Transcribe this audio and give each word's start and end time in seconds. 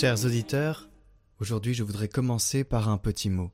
Chers 0.00 0.24
auditeurs, 0.24 0.88
aujourd'hui 1.40 1.74
je 1.74 1.82
voudrais 1.82 2.08
commencer 2.08 2.64
par 2.64 2.88
un 2.88 2.96
petit 2.96 3.28
mot. 3.28 3.50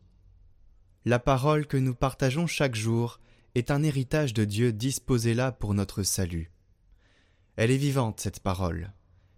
La 1.04 1.18
parole 1.18 1.66
que 1.66 1.76
nous 1.76 1.92
partageons 1.92 2.46
chaque 2.46 2.76
jour 2.76 3.18
est 3.56 3.72
un 3.72 3.82
héritage 3.82 4.32
de 4.32 4.44
Dieu 4.44 4.72
disposé 4.72 5.34
là 5.34 5.50
pour 5.50 5.74
notre 5.74 6.04
salut. 6.04 6.52
Elle 7.56 7.72
est 7.72 7.76
vivante, 7.76 8.20
cette 8.20 8.38
parole, 8.38 8.92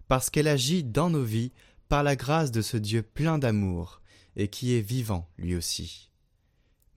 parce 0.07 0.29
qu'elle 0.29 0.47
agit 0.47 0.83
dans 0.83 1.09
nos 1.09 1.23
vies 1.23 1.51
par 1.87 2.03
la 2.03 2.15
grâce 2.15 2.51
de 2.51 2.61
ce 2.61 2.77
Dieu 2.77 3.01
plein 3.01 3.39
d'amour 3.39 4.03
et 4.35 4.47
qui 4.47 4.75
est 4.75 4.81
vivant 4.81 5.27
lui 5.39 5.55
aussi. 5.55 6.11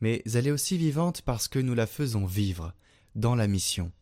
Mais 0.02 0.22
elle 0.34 0.46
est 0.46 0.50
aussi 0.50 0.76
vivante 0.76 1.22
parce 1.22 1.48
que 1.48 1.58
nous 1.58 1.74
la 1.74 1.86
faisons 1.86 2.26
vivre 2.26 2.74
dans 3.14 3.34
la 3.34 3.46
mission, 3.46 3.92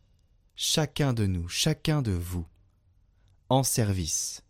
chacun 0.57 1.13
de 1.13 1.25
nous, 1.25 1.47
chacun 1.47 2.01
de 2.01 2.11
vous, 2.11 2.45
en 3.47 3.63
service 3.63 4.43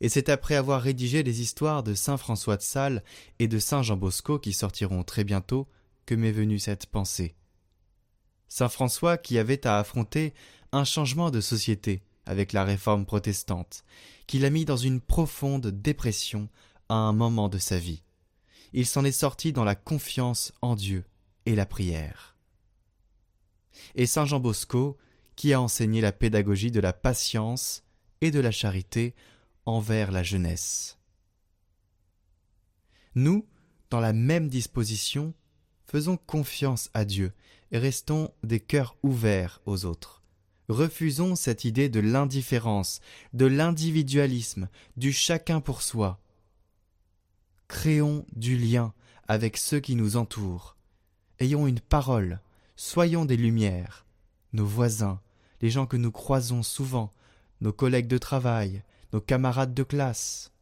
et 0.00 0.08
c'est 0.08 0.28
après 0.28 0.56
avoir 0.56 0.82
rédigé 0.82 1.22
les 1.22 1.40
histoires 1.40 1.82
de 1.82 1.94
saint 1.94 2.16
François 2.16 2.56
de 2.56 2.62
Sales 2.62 3.02
et 3.38 3.48
de 3.48 3.58
saint 3.58 3.82
Jean 3.82 3.96
Bosco 3.96 4.38
qui 4.38 4.52
sortiront 4.52 5.04
très 5.04 5.24
bientôt 5.24 5.68
que 6.06 6.14
m'est 6.14 6.32
venue 6.32 6.58
cette 6.58 6.86
pensée. 6.86 7.34
Saint 8.48 8.68
François 8.68 9.16
qui 9.16 9.38
avait 9.38 9.66
à 9.66 9.78
affronter 9.78 10.34
un 10.72 10.84
changement 10.84 11.30
de 11.30 11.40
société 11.40 12.02
avec 12.26 12.52
la 12.52 12.64
réforme 12.64 13.06
protestante, 13.06 13.84
qui 14.26 14.38
l'a 14.38 14.50
mis 14.50 14.64
dans 14.64 14.76
une 14.76 15.00
profonde 15.00 15.66
dépression 15.68 16.48
à 16.88 16.94
un 16.94 17.12
moment 17.12 17.48
de 17.48 17.58
sa 17.58 17.78
vie. 17.78 18.02
Il 18.72 18.86
s'en 18.86 19.04
est 19.04 19.12
sorti 19.12 19.52
dans 19.52 19.64
la 19.64 19.74
confiance 19.74 20.52
en 20.62 20.74
Dieu 20.74 21.04
et 21.46 21.54
la 21.54 21.66
prière. 21.66 22.36
Et 23.94 24.06
Saint 24.06 24.24
Jean 24.24 24.40
Bosco, 24.40 24.96
qui 25.36 25.52
a 25.52 25.60
enseigné 25.60 26.00
la 26.00 26.12
pédagogie 26.12 26.70
de 26.70 26.80
la 26.80 26.92
patience 26.92 27.82
et 28.20 28.30
de 28.30 28.40
la 28.40 28.50
charité 28.50 29.14
envers 29.66 30.10
la 30.10 30.22
jeunesse. 30.22 30.98
Nous, 33.14 33.46
dans 33.90 34.00
la 34.00 34.12
même 34.12 34.48
disposition, 34.48 35.34
faisons 35.84 36.16
confiance 36.16 36.90
à 36.94 37.04
Dieu 37.04 37.32
et 37.70 37.78
restons 37.78 38.32
des 38.42 38.60
cœurs 38.60 38.96
ouverts 39.02 39.60
aux 39.66 39.84
autres. 39.84 40.22
Refusons 40.68 41.36
cette 41.36 41.64
idée 41.64 41.88
de 41.88 42.00
l'indifférence, 42.00 43.00
de 43.34 43.46
l'individualisme, 43.46 44.68
du 44.96 45.12
chacun 45.12 45.60
pour 45.60 45.82
soi. 45.82 46.20
Créons 47.68 48.24
du 48.34 48.56
lien 48.56 48.94
avec 49.28 49.56
ceux 49.56 49.80
qui 49.80 49.94
nous 49.94 50.16
entourent. 50.16 50.76
Ayons 51.40 51.66
une 51.66 51.80
parole, 51.80 52.40
soyons 52.76 53.24
des 53.24 53.36
lumières. 53.36 54.06
Nos 54.52 54.66
voisins, 54.66 55.20
les 55.60 55.70
gens 55.70 55.86
que 55.86 55.96
nous 55.96 56.12
croisons 56.12 56.62
souvent, 56.62 57.10
nos 57.60 57.72
collègues 57.72 58.08
de 58.08 58.18
travail, 58.18 58.82
nos 59.12 59.20
camarades 59.20 59.74
de 59.74 59.82
classe, 59.82 60.52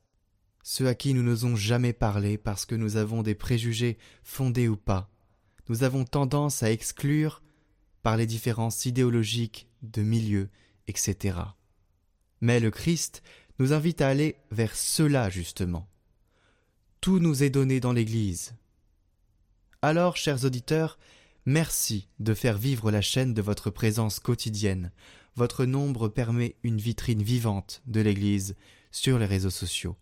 ceux 0.63 0.89
à 0.89 0.95
qui 0.95 1.15
nous 1.15 1.23
n'osons 1.23 1.57
jamais 1.57 1.93
parler 1.93 2.37
parce 2.39 2.67
que 2.67 2.75
nous 2.75 2.97
avons 2.97 3.23
des 3.23 3.35
préjugés 3.35 3.99
fondés 4.23 4.69
ou 4.69 4.77
pas. 4.77 5.11
Nous 5.69 5.85
avons 5.85 6.05
tendance 6.05 6.63
à 6.63 6.71
exclure 6.71 7.43
par 8.03 8.17
les 8.17 8.27
différences 8.27 8.87
idéologiques, 8.87 9.69
de 9.83 10.03
milieu, 10.03 10.49
etc. 10.89 11.39
Mais 12.41 12.61
le 12.61 12.71
Christ 12.71 13.23
nous 13.59 13.73
invite 13.73 14.01
à 14.01 14.09
aller 14.09 14.37
vers 14.51 14.75
cela 14.75 15.31
justement. 15.31 15.89
Tout 17.01 17.19
nous 17.19 17.43
est 17.43 17.51
donné 17.51 17.81
dans 17.81 17.93
l'Église. 17.93 18.55
Alors, 19.81 20.17
chers 20.17 20.45
auditeurs, 20.45 20.99
merci 21.47 22.09
de 22.19 22.35
faire 22.35 22.59
vivre 22.59 22.91
la 22.91 23.01
chaîne 23.01 23.33
de 23.33 23.41
votre 23.41 23.71
présence 23.71 24.21
quotidienne 24.21 24.93
votre 25.37 25.65
nombre 25.65 26.09
permet 26.09 26.57
une 26.63 26.79
vitrine 26.79 27.23
vivante 27.23 27.83
de 27.87 28.01
l'Église 28.01 28.57
sur 28.91 29.19
les 29.19 29.27
réseaux 29.27 29.51
sociaux. 29.51 29.97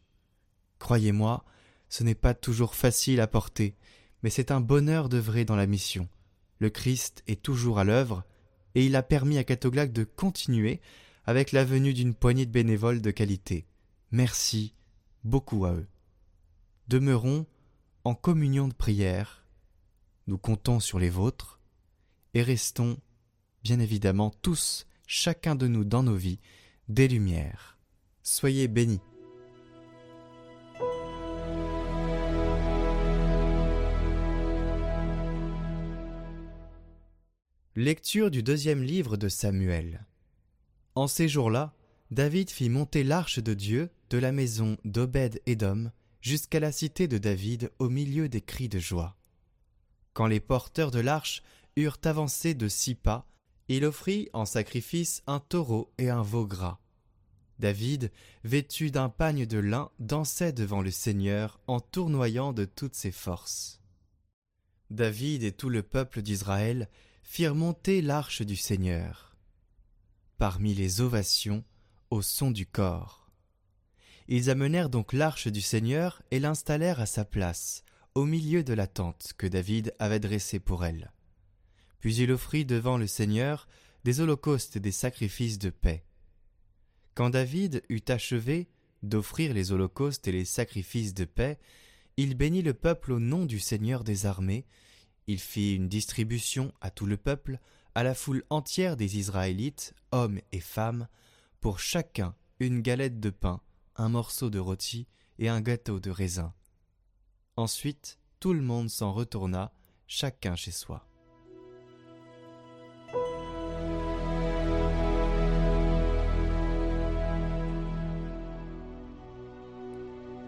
Croyez-moi, 0.78 1.44
ce 1.89 2.05
n'est 2.05 2.15
pas 2.15 2.34
toujours 2.34 2.75
facile 2.75 3.21
à 3.21 3.27
porter, 3.27 3.77
mais 4.22 4.31
c'est 4.31 4.50
un 4.50 4.61
bonheur 4.61 5.09
d'œuvrer 5.09 5.44
dans 5.44 5.56
la 5.56 5.67
mission. 5.67 6.09
Le 6.59 6.71
Christ 6.71 7.22
est 7.27 7.43
toujours 7.43 7.78
à 7.78 7.84
l'œuvre, 7.84 8.25
et 8.75 8.84
il 8.87 8.97
a 8.97 9.03
permis 9.03 9.38
à 9.38 9.44
Catoglac 9.44 9.93
de 9.93 10.05
continuer 10.05 10.81
avec 11.25 11.53
la 11.53 11.65
venue 11.65 11.94
d'une 11.94 12.15
poignée 12.15 12.47
de 12.47 12.50
bénévoles 12.50 13.03
de 13.03 13.11
qualité. 13.11 13.67
Merci 14.11 14.75
beaucoup 15.25 15.65
à 15.67 15.72
eux. 15.72 15.87
Demeurons 16.88 17.47
en 18.05 18.15
communion 18.15 18.69
de 18.69 18.72
prière, 18.72 19.44
nous 20.27 20.38
comptons 20.38 20.81
sur 20.81 20.99
les 20.99 21.11
vôtres, 21.11 21.61
et 22.34 22.43
restons, 22.43 22.99
bien 23.62 23.78
évidemment, 23.81 24.31
tous 24.43 24.87
chacun 25.08 25.56
de 25.56 25.66
nous 25.66 25.84
dans 25.84 26.02
nos 26.02 26.14
vies, 26.14 26.38
des 26.88 27.08
lumières. 27.08 27.78
Soyez 28.22 28.69
bénis. 28.69 29.00
Lecture 37.74 38.30
du 38.30 38.42
deuxième 38.42 38.82
livre 38.82 39.16
de 39.16 39.28
Samuel. 39.28 40.04
En 40.94 41.06
ces 41.06 41.26
jours-là, 41.28 41.72
David 42.10 42.50
fit 42.50 42.69
monter 42.69 43.02
l'arche 43.02 43.38
de 43.38 43.54
Dieu 43.54 43.90
de 44.10 44.19
la 44.19 44.32
maison 44.32 44.76
d'Obed-Édom 44.84 45.90
jusqu'à 46.20 46.60
la 46.60 46.72
cité 46.72 47.08
de 47.08 47.16
David 47.16 47.70
au 47.78 47.88
milieu 47.88 48.28
des 48.28 48.42
cris 48.42 48.69
de 48.69 48.78
joie. 48.78 49.16
Quand 50.12 50.26
les 50.26 50.40
porteurs 50.40 50.90
de 50.90 51.00
l'arche 51.00 51.42
eurent 51.76 52.00
avancé 52.04 52.52
de 52.52 52.69
six 52.69 52.94
pas, 52.94 53.26
il 53.69 53.84
offrit 53.84 54.29
en 54.33 54.47
sacrifice 54.47 55.23
un 55.27 55.41
taureau 55.41 55.93
et 55.99 56.09
un 56.09 56.23
veau 56.23 56.47
gras. 56.47 56.81
David, 57.59 58.11
vêtu 58.45 58.91
d'un 58.91 59.09
pagne 59.09 59.45
de 59.45 59.59
lin, 59.59 59.91
dansait 59.99 60.53
devant 60.53 60.81
le 60.81 60.91
Seigneur 60.91 61.61
en 61.67 61.81
tournoyant 61.81 62.53
de 62.53 62.65
toutes 62.65 62.95
ses 62.95 63.11
forces. 63.11 63.81
David 64.91 65.43
et 65.43 65.53
tout 65.53 65.69
le 65.69 65.83
peuple 65.83 66.23
d'Israël 66.23 66.89
firent 67.23 67.55
monter 67.55 68.01
l'arche 68.01 68.43
du 68.43 68.56
Seigneur. 68.56 69.37
Parmi 70.39 70.73
les 70.73 71.00
ovations, 71.00 71.65
au 72.11 72.23
son 72.23 72.50
du 72.50 72.65
corps. 72.65 73.29
Ils 74.29 74.50
amenèrent 74.50 74.89
donc 74.89 75.12
l'arche 75.12 75.49
du 75.49 75.61
Seigneur 75.61 76.23
et 76.31 76.39
l'installèrent 76.39 77.00
à 77.00 77.06
sa 77.06 77.25
place, 77.25 77.83
au 78.15 78.25
milieu 78.25 78.62
de 78.62 78.73
la 78.73 78.87
tente 78.87 79.33
que 79.37 79.47
David 79.47 79.95
avait 79.99 80.21
dressée 80.21 80.61
pour 80.61 80.87
elle 80.87 81.12
puis 82.00 82.16
il 82.16 82.31
offrit 82.31 82.64
devant 82.64 82.97
le 82.97 83.06
Seigneur 83.06 83.69
des 84.04 84.20
holocaustes 84.20 84.76
et 84.76 84.81
des 84.81 84.92
sacrifices 84.92 85.59
de 85.59 85.70
paix. 85.70 86.04
Quand 87.14 87.31
David 87.31 87.82
eut 87.88 88.04
achevé 88.09 88.69
d'offrir 89.03 89.53
les 89.53 89.72
holocaustes 89.72 90.28
et 90.28 90.32
les 90.32 90.44
sacrifices 90.44 91.14
de 91.14 91.25
paix, 91.25 91.58
il 92.16 92.34
bénit 92.34 92.62
le 92.62 92.75
peuple 92.75 93.12
au 93.12 93.20
nom 93.20 93.44
du 93.44 93.58
Seigneur 93.58 94.04
des 94.04 94.26
armées, 94.26 94.66
il 95.26 95.38
fit 95.38 95.75
une 95.75 95.88
distribution 95.88 96.72
à 96.81 96.91
tout 96.91 97.06
le 97.06 97.16
peuple, 97.16 97.60
à 97.94 98.03
la 98.03 98.14
foule 98.14 98.44
entière 98.50 98.97
des 98.97 99.19
Israélites, 99.19 99.94
hommes 100.10 100.41
et 100.53 100.60
femmes, 100.60 101.08
pour 101.60 101.81
chacun 101.81 102.34
une 102.60 102.81
galette 102.81 103.20
de 103.20 103.31
pain, 103.31 103.60
un 103.97 104.08
morceau 104.08 104.50
de 104.50 104.58
rôti 104.58 105.06
et 105.38 105.48
un 105.48 105.60
gâteau 105.60 106.00
de 106.00 106.10
raisin. 106.10 106.54
Ensuite, 107.56 108.19
tout 108.41 108.53
le 108.53 108.62
monde 108.62 108.88
s'en 108.88 109.12
retourna, 109.12 109.73
chacun 110.06 110.56
chez 110.56 110.70
soi. 110.70 111.07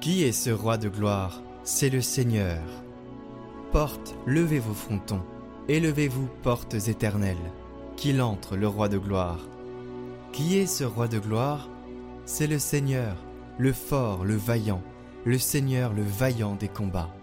Qui 0.01 0.25
est 0.25 0.33
ce 0.33 0.49
roi 0.49 0.79
de 0.79 0.89
gloire? 0.89 1.43
C'est 1.63 1.91
le 1.91 2.01
Seigneur. 2.01 2.63
Porte, 3.71 4.15
levez 4.27 4.59
vos 4.59 4.73
frontons, 4.73 5.21
élevez-vous, 5.69 6.27
portes 6.43 6.89
éternelles, 6.89 7.53
qu'il 7.99 8.23
entre 8.23 8.57
le 8.57 8.67
roi 8.67 8.89
de 8.89 8.97
gloire. 8.97 9.41
Qui 10.33 10.57
est 10.57 10.65
ce 10.65 10.85
roi 10.85 11.07
de 11.07 11.19
gloire? 11.19 11.69
C'est 12.25 12.47
le 12.47 12.59
Seigneur, 12.59 13.15
le 13.59 13.75
fort, 13.75 14.25
le 14.25 14.37
vaillant, 14.37 14.81
le 15.27 15.37
Seigneur, 15.37 15.93
le 15.93 16.03
vaillant 16.03 16.55
des 16.55 16.69
combats. 16.69 17.15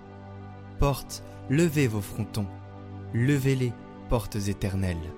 Porte, 0.78 1.24
levez 1.50 1.88
vos 1.88 2.02
frontons, 2.02 2.48
levez-les, 3.12 3.74
portes 4.08 4.36
éternelles. 4.36 5.14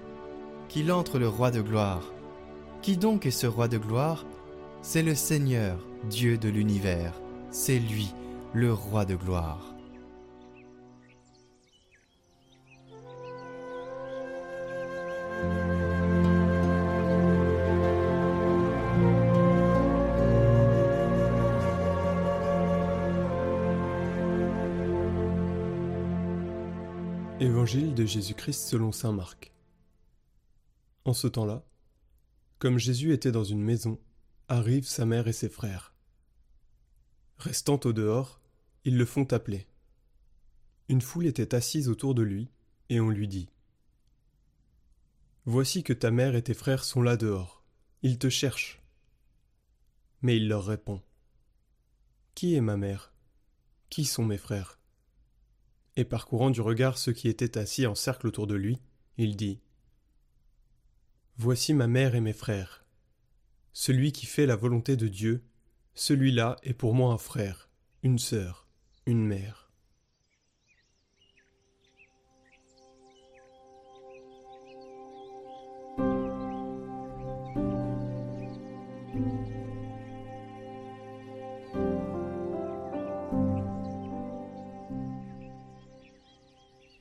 Qu'il 0.69 0.93
entre 0.93 1.19
le 1.19 1.27
roi 1.27 1.51
de 1.51 1.59
gloire. 1.59 2.03
Qui 2.81 2.95
donc 2.95 3.25
est 3.25 3.31
ce 3.31 3.47
roi 3.47 3.67
de 3.67 3.77
gloire? 3.77 4.25
C'est 4.81 5.03
le 5.03 5.13
Seigneur, 5.13 5.77
Dieu 6.09 6.37
de 6.37 6.47
l'univers 6.47 7.19
c'est 7.51 7.79
lui, 7.79 8.13
le 8.53 8.73
roi 8.73 9.05
de 9.05 9.15
gloire. 9.15 9.75
Évangile 27.41 27.93
de 27.93 28.05
Jésus-Christ 28.05 28.67
selon 28.67 28.91
Saint 28.91 29.13
Marc. 29.13 29.53
En 31.05 31.13
ce 31.13 31.27
temps-là, 31.27 31.63
comme 32.59 32.77
Jésus 32.77 33.13
était 33.13 33.31
dans 33.31 33.45
une 33.45 33.63
maison, 33.63 33.97
arrivent 34.49 34.85
sa 34.85 35.05
mère 35.05 35.27
et 35.27 35.33
ses 35.33 35.47
frères. 35.47 35.88
Restant 37.39 37.79
au 37.85 37.93
dehors, 37.93 38.41
ils 38.83 38.97
le 38.97 39.05
font 39.05 39.23
appeler. 39.31 39.65
Une 40.89 41.01
foule 41.01 41.25
était 41.25 41.55
assise 41.55 41.87
autour 41.87 42.13
de 42.13 42.21
lui, 42.21 42.49
et 42.89 42.99
on 42.99 43.09
lui 43.09 43.29
dit 43.29 43.47
Voici 45.45 45.83
que 45.83 45.93
ta 45.93 46.11
mère 46.11 46.35
et 46.35 46.43
tes 46.43 46.53
frères 46.53 46.83
sont 46.83 47.01
là 47.01 47.15
dehors. 47.15 47.63
Ils 48.01 48.19
te 48.19 48.27
cherchent. 48.27 48.81
Mais 50.21 50.35
il 50.35 50.49
leur 50.49 50.65
répond 50.65 51.01
Qui 52.35 52.55
est 52.55 52.61
ma 52.61 52.75
mère? 52.75 53.13
Qui 53.89 54.03
sont 54.03 54.25
mes 54.25 54.37
frères? 54.37 54.77
Et 55.95 56.03
parcourant 56.03 56.49
du 56.49 56.59
regard 56.59 56.97
ceux 56.97 57.13
qui 57.13 57.29
étaient 57.29 57.57
assis 57.57 57.87
en 57.87 57.95
cercle 57.95 58.27
autour 58.27 58.47
de 58.47 58.55
lui, 58.55 58.81
il 59.17 59.37
dit 59.37 59.61
Voici 61.37 61.73
ma 61.73 61.87
mère 61.87 62.15
et 62.15 62.21
mes 62.21 62.33
frères. 62.33 62.83
Celui 63.71 64.11
qui 64.11 64.25
fait 64.25 64.45
la 64.45 64.57
volonté 64.57 64.97
de 64.97 65.07
Dieu, 65.07 65.41
celui-là 65.99 66.55
est 66.63 66.73
pour 66.73 66.95
moi 66.95 67.11
un 67.11 67.17
frère, 67.17 67.69
une 68.03 68.19
sœur, 68.19 68.65
une 69.05 69.25
mère. 69.25 69.69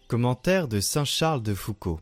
Commentaire 0.08 0.66
de 0.66 0.80
Saint 0.80 1.04
Charles 1.04 1.44
de 1.44 1.54
Foucault 1.54 2.00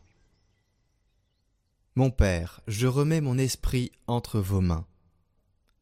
Mon 1.93 2.09
Père, 2.09 2.61
je 2.65 2.87
remets 2.87 3.21
mon 3.21 3.37
esprit 3.37 3.91
entre 4.07 4.39
vos 4.39 4.61
mains. 4.61 4.87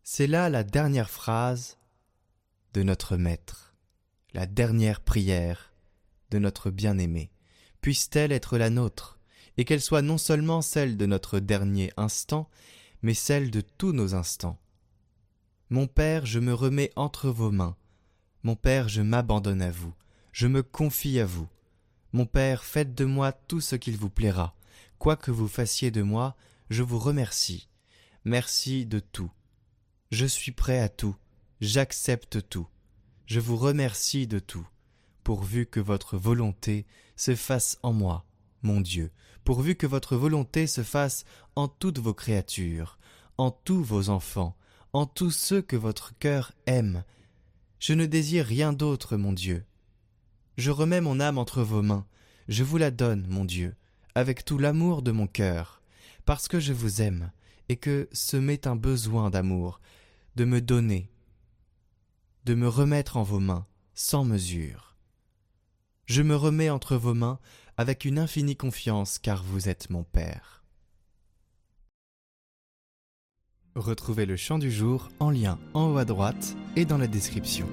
C'est 0.07 0.27
là 0.27 0.51
la 0.51 0.63
dernière 0.63 1.09
phrase 1.09 1.79
de 2.73 2.83
notre 2.83 3.17
Maître, 3.17 3.73
la 4.35 4.45
dernière 4.45 5.01
prière 5.01 5.73
de 6.29 6.37
notre 6.37 6.69
bien-aimé. 6.69 7.31
Puisse-t-elle 7.81 8.31
être 8.31 8.59
la 8.59 8.69
nôtre, 8.69 9.17
et 9.57 9.65
qu'elle 9.65 9.81
soit 9.81 10.03
non 10.03 10.19
seulement 10.19 10.61
celle 10.61 10.95
de 10.95 11.07
notre 11.07 11.39
dernier 11.39 11.91
instant, 11.97 12.47
mais 13.01 13.15
celle 13.15 13.49
de 13.49 13.61
tous 13.61 13.93
nos 13.93 14.13
instants. 14.13 14.59
Mon 15.71 15.87
Père, 15.87 16.27
je 16.27 16.39
me 16.39 16.53
remets 16.53 16.91
entre 16.95 17.29
vos 17.29 17.49
mains. 17.49 17.75
Mon 18.43 18.55
Père, 18.55 18.87
je 18.87 19.01
m'abandonne 19.01 19.63
à 19.63 19.71
vous, 19.71 19.95
je 20.33 20.45
me 20.45 20.61
confie 20.61 21.19
à 21.19 21.25
vous. 21.25 21.47
Mon 22.13 22.27
Père, 22.27 22.63
faites 22.63 22.93
de 22.93 23.05
moi 23.05 23.31
tout 23.31 23.59
ce 23.59 23.75
qu'il 23.75 23.97
vous 23.97 24.11
plaira. 24.11 24.53
Quoi 24.99 25.15
que 25.15 25.31
vous 25.31 25.47
fassiez 25.47 25.89
de 25.89 26.03
moi, 26.03 26.35
je 26.69 26.83
vous 26.83 26.99
remercie. 26.99 27.69
Merci 28.23 28.85
de 28.85 28.99
tout. 28.99 29.31
Je 30.11 30.25
suis 30.25 30.51
prêt 30.51 30.79
à 30.79 30.89
tout. 30.89 31.15
J'accepte 31.61 32.47
tout. 32.47 32.67
Je 33.25 33.39
vous 33.39 33.57
remercie 33.57 34.27
de 34.27 34.39
tout, 34.39 34.67
pourvu 35.23 35.65
que 35.65 35.79
votre 35.79 36.17
volonté 36.17 36.85
se 37.15 37.35
fasse 37.35 37.79
en 37.81 37.91
moi, 37.91 38.23
mon 38.61 38.81
Dieu, 38.81 39.11
pourvu 39.43 39.75
que 39.75 39.87
votre 39.87 40.15
volonté 40.15 40.67
se 40.67 40.83
fasse 40.83 41.25
en 41.55 41.67
toutes 41.67 41.97
vos 41.97 42.13
créatures, 42.13 42.99
en 43.37 43.49
tous 43.49 43.83
vos 43.83 44.09
enfants, 44.09 44.55
en 44.93 45.07
tous 45.07 45.31
ceux 45.31 45.61
que 45.61 45.75
votre 45.75 46.15
cœur 46.19 46.51
aime. 46.67 47.03
Je 47.79 47.93
ne 47.93 48.05
désire 48.05 48.45
rien 48.45 48.73
d'autre, 48.73 49.17
mon 49.17 49.33
Dieu. 49.33 49.65
Je 50.57 50.69
remets 50.69 51.01
mon 51.01 51.19
âme 51.19 51.39
entre 51.39 51.63
vos 51.63 51.81
mains, 51.81 52.05
je 52.47 52.63
vous 52.63 52.77
la 52.77 52.91
donne, 52.91 53.25
mon 53.27 53.43
Dieu, 53.43 53.75
avec 54.13 54.45
tout 54.45 54.59
l'amour 54.59 55.01
de 55.01 55.11
mon 55.11 55.25
cœur, 55.25 55.81
parce 56.25 56.47
que 56.47 56.59
je 56.59 56.73
vous 56.73 57.01
aime, 57.01 57.31
et 57.69 57.77
que 57.77 58.07
ce 58.11 58.37
m'est 58.37 58.67
un 58.67 58.75
besoin 58.75 59.29
d'amour, 59.29 59.79
de 60.35 60.45
me 60.45 60.61
donner, 60.61 61.09
de 62.45 62.53
me 62.53 62.67
remettre 62.67 63.17
en 63.17 63.23
vos 63.23 63.39
mains, 63.39 63.65
sans 63.93 64.23
mesure. 64.23 64.95
Je 66.05 66.21
me 66.21 66.35
remets 66.35 66.69
entre 66.69 66.95
vos 66.95 67.13
mains 67.13 67.39
avec 67.77 68.05
une 68.05 68.19
infinie 68.19 68.55
confiance, 68.55 69.17
car 69.17 69.43
vous 69.43 69.69
êtes 69.69 69.89
mon 69.89 70.03
Père. 70.03 70.63
Retrouvez 73.75 74.25
le 74.25 74.37
chant 74.37 74.57
du 74.57 74.71
jour 74.71 75.09
en 75.19 75.29
lien 75.29 75.59
en 75.73 75.91
haut 75.91 75.97
à 75.97 76.05
droite 76.05 76.55
et 76.77 76.85
dans 76.85 76.97
la 76.97 77.07
description. 77.07 77.67